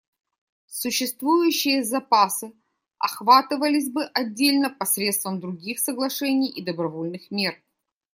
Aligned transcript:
Существующие 0.65 1.83
запасы 1.83 2.53
охватывались 2.97 3.87
бы 3.91 4.03
отдельно 4.05 4.71
посредством 4.71 5.39
других 5.39 5.77
соглашений 5.77 6.49
и 6.49 6.63
добровольных 6.63 7.29
мер. 7.29 7.53